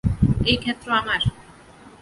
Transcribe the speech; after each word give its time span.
এই 0.45 0.57
ক্ষেত্র 0.57 0.87
আমার! 0.91 1.21